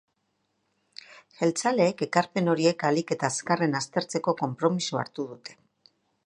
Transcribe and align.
Jeltzaleek 1.41 2.01
ekarpen 2.07 2.49
horiek 2.53 2.87
ahalik 2.87 3.13
eta 3.17 3.31
azkarren 3.35 3.81
aztertzeko 3.81 4.35
konpromisoa 4.41 5.05
hartu 5.05 5.29
dute. 5.35 5.61